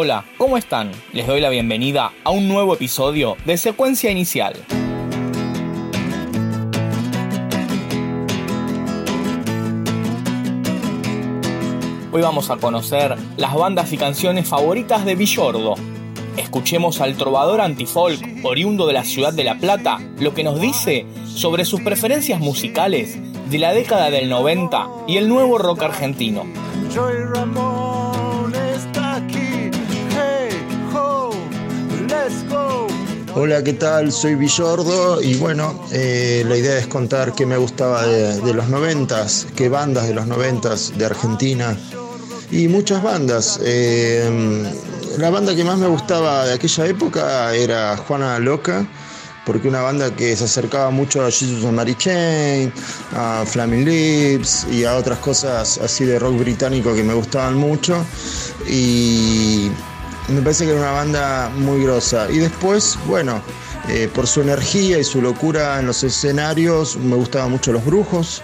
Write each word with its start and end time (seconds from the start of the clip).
Hola, 0.00 0.24
¿cómo 0.36 0.56
están? 0.56 0.92
Les 1.12 1.26
doy 1.26 1.40
la 1.40 1.48
bienvenida 1.48 2.12
a 2.22 2.30
un 2.30 2.46
nuevo 2.46 2.72
episodio 2.72 3.36
de 3.44 3.56
Secuencia 3.56 4.12
Inicial. 4.12 4.54
Hoy 12.12 12.22
vamos 12.22 12.48
a 12.48 12.58
conocer 12.58 13.16
las 13.36 13.52
bandas 13.56 13.92
y 13.92 13.96
canciones 13.98 14.46
favoritas 14.46 15.04
de 15.04 15.16
Villordo. 15.16 15.74
Escuchemos 16.36 17.00
al 17.00 17.16
trovador 17.16 17.60
antifolk, 17.60 18.20
oriundo 18.44 18.86
de 18.86 18.92
la 18.92 19.02
ciudad 19.02 19.32
de 19.32 19.42
La 19.42 19.58
Plata, 19.58 19.98
lo 20.20 20.32
que 20.32 20.44
nos 20.44 20.60
dice 20.60 21.06
sobre 21.24 21.64
sus 21.64 21.80
preferencias 21.80 22.38
musicales 22.38 23.18
de 23.50 23.58
la 23.58 23.72
década 23.72 24.10
del 24.10 24.28
90 24.28 24.90
y 25.08 25.16
el 25.16 25.28
nuevo 25.28 25.58
rock 25.58 25.82
argentino. 25.82 26.44
Hola, 33.40 33.62
¿qué 33.62 33.74
tal? 33.74 34.10
Soy 34.10 34.34
Villordo 34.34 35.22
y 35.22 35.36
bueno, 35.36 35.84
eh, 35.92 36.42
la 36.44 36.56
idea 36.56 36.76
es 36.76 36.88
contar 36.88 37.36
qué 37.36 37.46
me 37.46 37.56
gustaba 37.56 38.04
de, 38.04 38.52
los 38.52 38.68
noventas, 38.68 39.46
qué 39.54 39.68
bandas 39.68 40.08
de 40.08 40.14
los 40.14 40.26
noventas 40.26 40.98
de 40.98 41.04
Argentina 41.04 41.78
y 42.50 42.66
muchas 42.66 43.00
bandas. 43.00 43.60
Eh, 43.62 44.28
la 45.18 45.30
banda 45.30 45.54
que 45.54 45.62
más 45.62 45.78
me 45.78 45.86
gustaba 45.86 46.46
de 46.46 46.54
aquella 46.54 46.86
época 46.86 47.54
era 47.54 47.96
Juana 47.96 48.40
Loca, 48.40 48.84
porque 49.46 49.68
una 49.68 49.82
banda 49.82 50.10
que 50.16 50.34
se 50.34 50.42
acercaba 50.42 50.90
mucho 50.90 51.24
a 51.24 51.30
Jesus 51.30 51.64
and 51.64 51.76
Mary 51.76 51.94
Chain, 51.94 52.72
a 53.14 53.44
Flaming 53.46 53.84
Lips 53.84 54.66
y 54.68 54.84
a 54.84 54.96
otras 54.96 55.20
cosas 55.20 55.78
así 55.78 56.04
de 56.04 56.18
rock 56.18 56.40
británico 56.40 56.92
que 56.92 57.04
me 57.04 57.14
gustaban 57.14 57.54
mucho. 57.54 58.04
Y 58.68 59.70
me 60.28 60.42
parece 60.42 60.64
que 60.64 60.72
era 60.72 60.80
una 60.80 60.92
banda 60.92 61.50
muy 61.56 61.82
grosa. 61.82 62.26
Y 62.30 62.38
después, 62.38 62.98
bueno, 63.06 63.42
eh, 63.88 64.08
por 64.14 64.26
su 64.26 64.42
energía 64.42 64.98
y 64.98 65.04
su 65.04 65.22
locura 65.22 65.80
en 65.80 65.86
los 65.86 66.04
escenarios, 66.04 66.96
me 66.96 67.16
gustaban 67.16 67.50
mucho 67.50 67.72
Los 67.72 67.84
Brujos. 67.84 68.42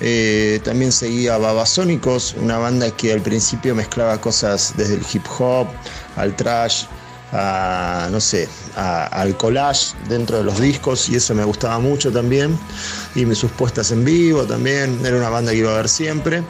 Eh, 0.00 0.60
también 0.64 0.92
seguía 0.92 1.38
Babasónicos, 1.38 2.34
una 2.40 2.58
banda 2.58 2.90
que 2.90 3.12
al 3.12 3.20
principio 3.20 3.74
mezclaba 3.74 4.20
cosas 4.20 4.74
desde 4.76 4.94
el 4.94 5.02
hip 5.12 5.24
hop 5.38 5.68
al 6.16 6.34
trash, 6.34 6.84
a, 7.32 8.08
no 8.10 8.20
sé, 8.20 8.48
al 8.76 9.36
collage 9.36 9.94
dentro 10.08 10.38
de 10.38 10.44
los 10.44 10.60
discos 10.60 11.08
y 11.08 11.16
eso 11.16 11.34
me 11.34 11.44
gustaba 11.44 11.78
mucho 11.78 12.12
también. 12.12 12.58
Y 13.14 13.32
sus 13.34 13.50
puestas 13.52 13.90
en 13.92 14.04
vivo 14.04 14.44
también, 14.44 15.00
era 15.04 15.16
una 15.16 15.28
banda 15.28 15.52
que 15.52 15.58
iba 15.58 15.72
a 15.72 15.76
ver 15.76 15.88
siempre. 15.88 16.42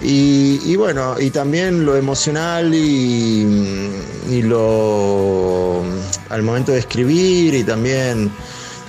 Y, 0.00 0.74
bueno, 0.76 1.16
y 1.20 1.30
también 1.30 1.84
lo 1.84 1.96
emocional 1.96 2.74
y, 2.74 4.42
lo 4.42 5.82
al 6.28 6.42
momento 6.42 6.72
de 6.72 6.78
escribir 6.78 7.54
y 7.54 7.62
también 7.62 8.32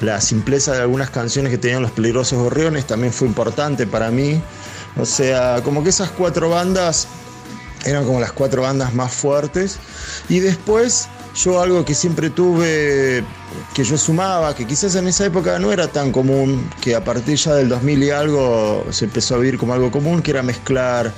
la 0.02 0.22
simpleza 0.22 0.74
de 0.74 0.82
algunas 0.82 1.10
canciones 1.10 1.52
que 1.52 1.58
tenían 1.58 1.82
los 1.82 1.92
peligrosos 1.92 2.40
gorriones 2.40 2.88
también 2.88 3.14
fue 3.14 3.28
importante 3.28 3.86
para 3.86 4.10
mí. 4.10 4.42
O 4.98 5.06
sea, 5.06 5.62
como 5.64 5.84
que 5.84 5.90
esas 5.90 6.12
cuatro 6.12 6.50
bandas 6.50 7.08
eran 7.86 8.06
como 8.06 8.20
las 8.20 8.32
cuatro 8.32 8.62
bandas 8.62 8.94
más 8.94 9.14
fuertes. 9.14 9.78
Y 10.30 10.40
después 10.40 11.08
yo 11.36 11.62
algo 11.62 11.84
que 11.84 11.96
siempre 11.96 12.30
tuve, 12.30 13.24
que 13.74 13.84
yo 13.84 13.98
sumaba, 13.98 14.56
que 14.56 14.66
quizás 14.66 14.96
en 14.96 15.08
esa 15.08 15.26
época 15.26 15.58
no 15.60 15.72
era 15.72 15.88
tan 15.88 16.12
común, 16.12 16.70
que 16.82 16.96
a 16.96 17.04
partir 17.04 17.38
ya 17.38 17.56
del 17.56 17.70
2000 17.70 18.04
y 18.04 18.10
algo 18.10 18.86
se 18.92 19.06
empezó 19.06 19.36
a 19.36 19.38
vivir 19.40 19.58
como 19.58 19.74
algo 19.74 19.92
común, 19.92 20.22
que 20.22 20.32
era 20.32 20.44
mezclar 20.44 21.12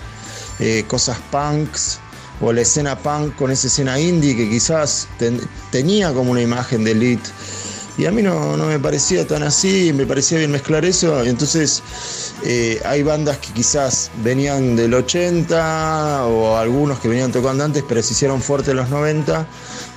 eh, 0.59 0.85
cosas 0.87 1.17
punks 1.31 1.99
o 2.41 2.51
la 2.51 2.61
escena 2.61 2.97
punk 2.97 3.35
con 3.35 3.51
esa 3.51 3.67
escena 3.67 3.99
indie 3.99 4.35
que 4.35 4.49
quizás 4.49 5.07
tenía 5.71 6.13
como 6.13 6.31
una 6.31 6.41
imagen 6.41 6.83
de 6.83 6.91
elite. 6.91 7.29
Y 7.97 8.05
a 8.05 8.11
mí 8.11 8.21
no, 8.21 8.57
no, 8.57 8.65
me 8.65 8.77
parecía 8.77 9.25
tan 9.25 9.43
así, 9.43 9.93
me 9.93 10.05
parecía 10.05 10.37
bien 10.37 10.51
mezclar 10.51 10.83
eso. 10.83 11.23
Entonces 11.23 11.81
eh, 12.43 12.81
hay 12.83 13.03
bandas 13.03 13.37
que 13.37 13.53
quizás 13.53 14.11
venían 14.21 14.75
del 14.75 14.93
80 14.93 16.25
o 16.25 16.57
algunos 16.57 16.99
que 16.99 17.07
venían 17.07 17.31
tocando 17.31 17.63
antes, 17.63 17.83
pero 17.87 18.03
se 18.03 18.13
hicieron 18.13 18.41
fuertes 18.41 18.69
en 18.69 18.77
los 18.77 18.89
90. 18.89 19.47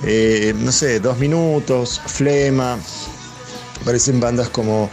Eh, 0.03 0.53
no 0.57 0.71
sé, 0.71 1.01
Dos 1.01 1.17
Minutos, 1.17 1.99
Flema, 2.05 2.77
parecen 3.83 4.19
bandas 4.21 4.49
como 4.49 4.89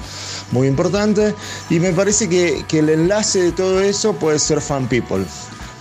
muy 0.53 0.67
importantes. 0.67 1.35
Y 1.71 1.81
me 1.81 1.93
parece 1.93 2.29
que, 2.29 2.65
el 2.73 2.89
enlace 2.89 3.41
de 3.41 3.53
todo 3.53 3.81
eso 3.81 4.15
puede 4.15 4.39
ser 4.39 4.61
Fan 4.61 4.89
People. 4.89 5.25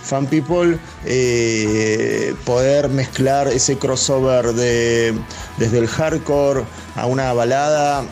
Fan 0.06 0.26
People, 0.26 0.78
eh, 1.04 2.34
poder 2.44 2.88
mezclar 2.88 3.48
ese 3.48 3.76
crossover 3.76 4.52
de, 4.52 5.14
desde 5.58 5.78
el 5.78 5.88
hardcore 5.88 6.64
a 6.94 7.06
una 7.06 7.32
balada, 7.32 8.04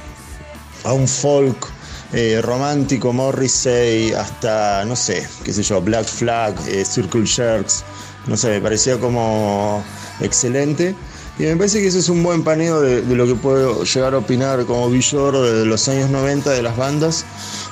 a 0.83 0.93
un 0.93 1.07
folk, 1.07 1.69
eh, 2.13 2.41
romántico, 2.43 3.13
Morrissey, 3.13 4.13
hasta, 4.13 4.85
no 4.85 4.97
sé, 4.97 5.27
qué 5.45 5.53
sé 5.53 5.63
yo, 5.63 5.81
Black 5.81 6.07
Flag, 6.07 6.55
eh, 6.69 6.85
Circle 6.85 7.27
Jerks, 7.27 7.85
no 8.27 8.37
sé, 8.37 8.51
me 8.51 8.61
parecía 8.61 8.99
como 8.99 9.83
excelente. 10.21 10.95
Y 11.37 11.43
me 11.43 11.57
parece 11.57 11.81
que 11.81 11.89
ese 11.89 11.99
es 11.99 12.09
un 12.09 12.23
buen 12.23 12.45
paneo 12.45 12.81
de, 12.81 13.03
lo 13.03 13.27
que 13.27 13.35
puedo 13.35 13.83
llegar 13.83 14.15
a 14.15 14.19
opinar 14.19 14.65
como 14.67 14.89
Villor 14.89 15.37
de 15.41 15.67
los 15.67 15.89
años 15.89 16.09
90 16.09 16.51
de 16.51 16.63
las 16.63 16.77
bandas. 16.77 17.25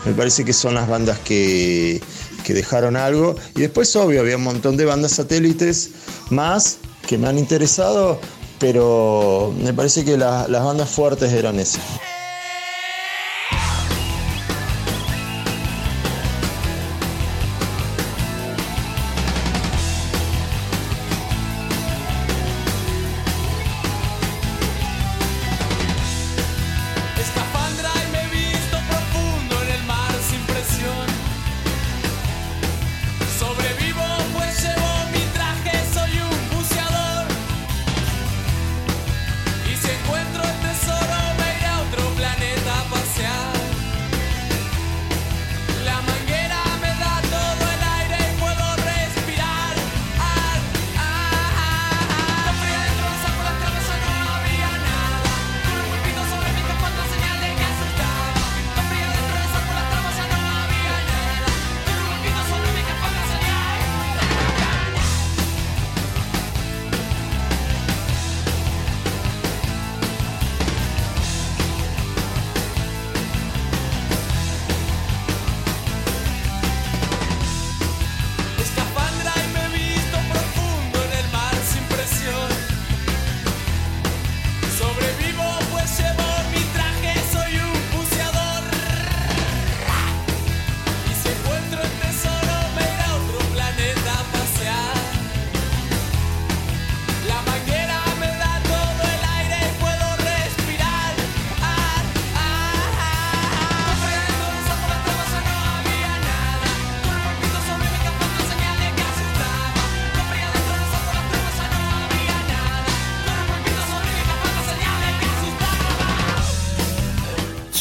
Me 0.05 0.13
parece 0.13 0.45
que 0.45 0.53
son 0.53 0.75
las 0.75 0.89
bandas 0.89 1.21
que, 1.21 2.03
dejaron 2.49 2.97
algo. 2.97 3.37
Y 3.55 3.61
después, 3.61 3.95
obvio, 3.97 4.21
había 4.21 4.37
un 4.37 4.45
montón 4.45 4.77
de 4.77 4.85
bandas 4.85 5.13
satélites 5.13 5.91
más 6.31 6.79
que 7.07 7.19
me 7.19 7.29
han 7.29 7.39
interesado, 7.39 8.19
pero 8.59 9.55
me 9.63 9.73
parece 9.73 10.05
que 10.05 10.17
las 10.17 10.49
bandas 10.49 10.91
fuertes 10.91 11.33
eran 11.33 11.59
esas. 11.59 11.83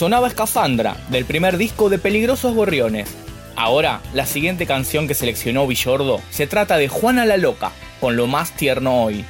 Sonaba 0.01 0.29
Escafandra, 0.29 0.97
del 1.09 1.25
primer 1.25 1.57
disco 1.57 1.87
de 1.87 1.99
Peligrosos 1.99 2.55
Gorriones. 2.55 3.07
Ahora, 3.55 4.01
la 4.15 4.25
siguiente 4.25 4.65
canción 4.65 5.07
que 5.07 5.13
seleccionó 5.13 5.67
Villordo 5.67 6.19
se 6.31 6.47
trata 6.47 6.77
de 6.77 6.87
Juana 6.87 7.23
la 7.23 7.37
Loca, 7.37 7.71
con 7.99 8.15
lo 8.15 8.25
más 8.25 8.55
tierno 8.55 9.03
hoy. 9.03 9.23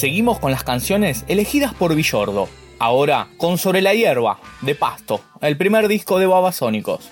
Seguimos 0.00 0.38
con 0.38 0.50
las 0.50 0.64
canciones 0.64 1.26
elegidas 1.28 1.74
por 1.74 1.94
Villordo. 1.94 2.48
Ahora 2.78 3.28
con 3.36 3.58
Sobre 3.58 3.82
la 3.82 3.92
Hierba, 3.92 4.40
de 4.62 4.74
Pasto, 4.74 5.20
el 5.42 5.58
primer 5.58 5.88
disco 5.88 6.18
de 6.18 6.26
Babasónicos. 6.26 7.10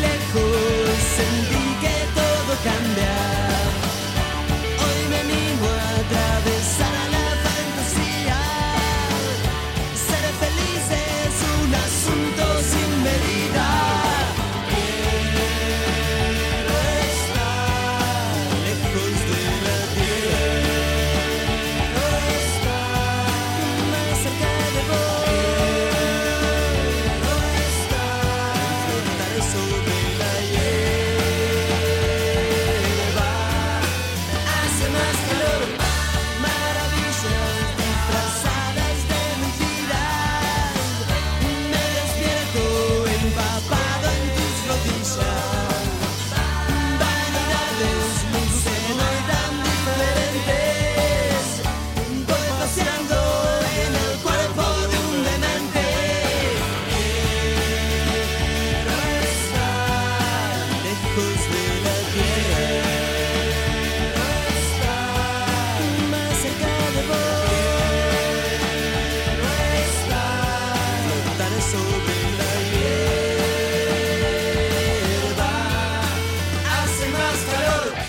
lejos 0.00 0.98
sentí 1.16 1.64
que 1.82 1.96
todo 2.14 2.52
cambia. 2.64 3.27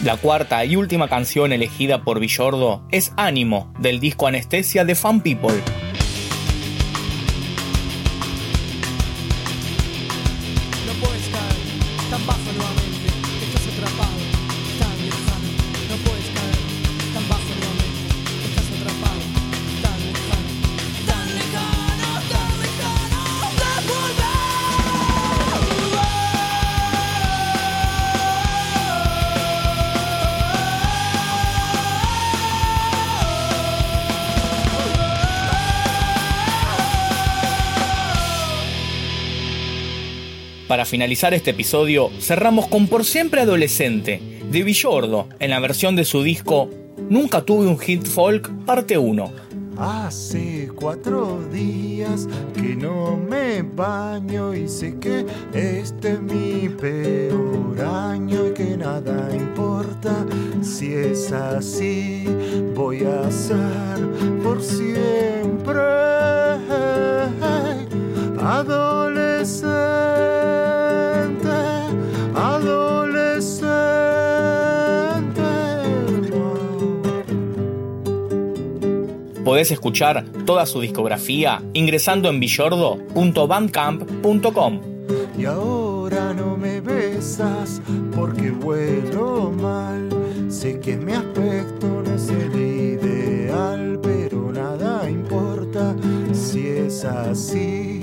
La 0.04 0.16
cuarta 0.16 0.64
y 0.64 0.78
última 0.78 1.10
canción 1.10 1.52
elegida 1.52 2.04
por 2.04 2.22
Villordo 2.22 2.82
es 2.90 3.12
Ánimo, 3.18 3.74
del 3.80 4.00
disco 4.00 4.28
Anestesia 4.28 4.86
de 4.86 4.96
Fan 4.96 5.20
People. 5.20 5.62
Para 40.80 40.88
finalizar 40.88 41.34
este 41.34 41.52
episodio, 41.52 42.10
cerramos 42.22 42.68
con 42.68 42.88
Por 42.88 43.04
Siempre 43.04 43.42
Adolescente, 43.42 44.22
de 44.50 44.64
Villordo, 44.64 45.28
en 45.38 45.50
la 45.50 45.60
versión 45.60 45.98
de 45.98 46.06
su 46.06 46.24
disco 46.24 46.70
Nunca 47.10 47.42
tuve 47.42 47.68
un 47.68 47.78
hit 47.78 48.06
folk, 48.06 48.50
parte 48.64 48.98
1. 48.98 49.30
Hace 49.78 50.70
cuatro 50.74 51.44
días 51.52 52.30
que 52.56 52.78
no 52.78 53.18
me 53.18 53.62
baño 53.62 54.56
y 54.56 54.70
sé 54.70 54.98
que 55.00 55.26
este 55.54 56.14
es 56.14 56.22
mi 56.22 56.70
peor 56.70 57.82
año 57.82 58.48
y 58.48 58.54
que 58.54 58.78
nada 58.78 59.36
importa. 59.36 60.26
Si 60.62 60.94
es 60.94 61.34
así, 61.34 62.24
voy 62.74 63.04
a 63.04 63.30
ser 63.30 64.00
por 64.42 64.64
siempre 64.64 66.00
adolescente, 68.42 69.19
Podés 79.50 79.72
escuchar 79.72 80.26
toda 80.46 80.68
su 80.68 80.80
discografía 80.80 81.64
ingresando 81.74 82.30
en 82.30 82.40
villordo.bandcamp.com. 82.40 84.80
Y 85.40 85.46
ahora 85.46 86.36
no 86.36 86.56
me 86.56 86.80
besas 86.80 87.82
porque 88.16 88.52
vuelo 88.52 89.52
mal. 89.60 90.08
Sé 90.50 90.80
que 90.80 90.98
mi 90.98 91.14
aspecto 91.14 91.88
no 91.88 92.14
es 92.14 92.30
el 92.30 92.56
ideal, 92.56 94.00
pero 94.04 94.52
nada 94.52 95.10
importa. 95.10 95.96
Si 96.32 96.68
es 96.68 97.04
así, 97.04 98.02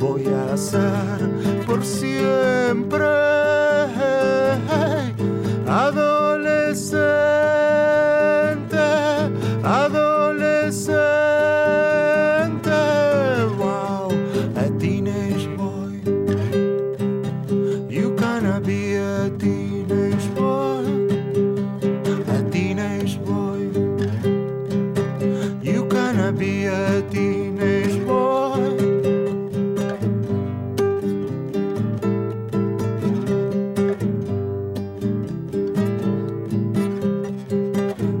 voy 0.00 0.24
a 0.26 0.56
ser 0.56 1.30
por 1.64 1.84
siempre 1.84 3.37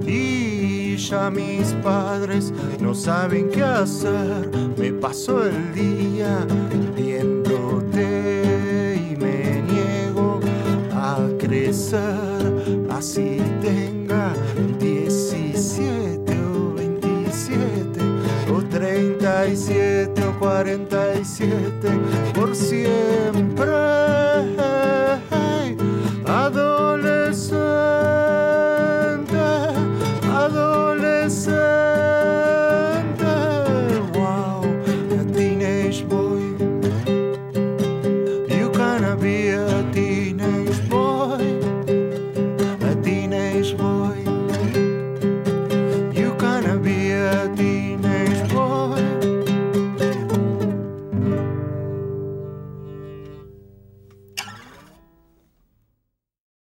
Y 0.06 0.96
ya 0.96 1.28
mis 1.30 1.72
padres 1.82 2.52
no 2.80 2.94
saben 2.94 3.50
qué 3.50 3.64
hacer. 3.64 4.48
Me 4.76 4.92
paso 4.92 5.44
el 5.44 5.74
día 5.74 6.46
viéndote 6.96 8.04
y 9.10 9.16
me 9.16 9.62
niego 9.62 10.38
a 10.92 11.18
crecer. 11.38 12.27